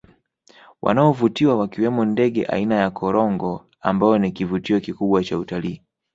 [0.81, 5.81] Wanaovutia wakiwemo ndege aina ya Korongo ambao ni kivutio kikubwa cha utalii